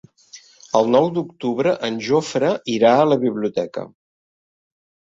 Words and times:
El 0.79 0.89
nou 0.95 1.09
d'octubre 1.17 1.75
en 1.89 2.01
Jofre 2.09 2.51
irà 2.79 2.97
a 2.97 3.07
la 3.13 3.21
biblioteca. 3.29 3.89